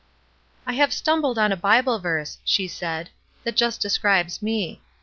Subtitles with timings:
[0.65, 3.11] "I have stumbled on a Bible verse," she said,
[3.45, 4.81] ''that just describes me.